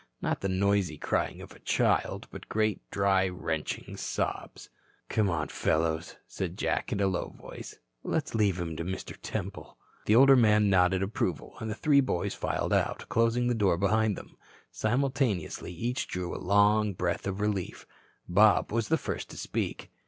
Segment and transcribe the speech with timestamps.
[0.19, 4.71] Not the noisy crying of a child but great, dry, wrenching sobs.
[5.09, 7.75] "Come on, fellows," said Jack in a low voice.
[8.03, 9.15] "Let's leave him to Mr.
[9.21, 9.77] Temple."
[10.07, 14.17] The older man nodded approval and the three boys filed out, closing the door behind
[14.17, 14.37] them.
[14.71, 17.85] Simultaneously each drew a long breath of relief.
[18.27, 19.91] Bob was the first to speak.